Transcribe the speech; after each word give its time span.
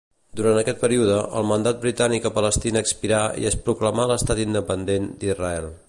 Durant 0.37 0.55
aquest 0.61 0.79
període, 0.85 1.17
el 1.41 1.45
mandat 1.49 1.83
britànic 1.83 2.25
a 2.29 2.33
Palestina 2.39 2.83
expirà 2.87 3.21
i 3.43 3.47
es 3.51 3.59
proclamà 3.69 4.09
l'Estat 4.15 4.43
Independent 4.49 5.11
d'Israel. 5.23 5.75